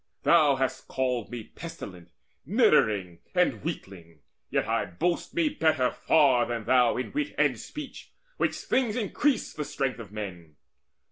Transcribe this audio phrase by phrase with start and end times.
[0.23, 2.09] Thou hast called me pestilent,
[2.43, 8.11] niddering, And weakling: yet I boast me better far Than thou in wit and speech,
[8.37, 10.55] which things increase The strength of men.